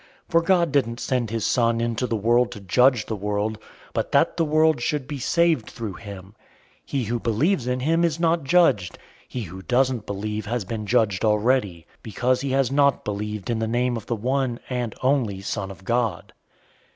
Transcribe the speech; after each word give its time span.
003:017 0.29 0.31
For 0.31 0.41
God 0.41 0.71
didn't 0.71 0.99
send 0.99 1.29
his 1.29 1.45
Son 1.45 1.79
into 1.79 2.07
the 2.07 2.15
world 2.15 2.51
to 2.53 2.59
judge 2.59 3.05
the 3.05 3.15
world, 3.15 3.59
but 3.93 4.11
that 4.11 4.35
the 4.35 4.43
world 4.43 4.81
should 4.81 5.07
be 5.07 5.19
saved 5.19 5.69
through 5.69 5.93
him. 5.93 6.25
003:018 6.25 6.33
He 6.87 7.03
who 7.03 7.19
believes 7.19 7.67
in 7.67 7.81
him 7.81 8.03
is 8.03 8.19
not 8.19 8.43
judged. 8.43 8.97
He 9.27 9.43
who 9.43 9.61
doesn't 9.61 10.07
believe 10.07 10.47
has 10.47 10.65
been 10.65 10.87
judged 10.87 11.23
already, 11.23 11.85
because 12.01 12.41
he 12.41 12.49
has 12.49 12.71
not 12.71 13.05
believed 13.05 13.51
in 13.51 13.59
the 13.59 13.67
name 13.67 13.95
of 13.95 14.07
the 14.07 14.15
one 14.15 14.59
and 14.71 14.95
only 15.03 15.39
Son 15.39 15.69
of 15.69 15.83
God. 15.83 16.33